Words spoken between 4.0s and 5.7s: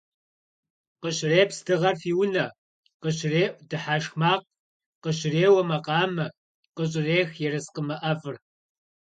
макъ, къыщреуэ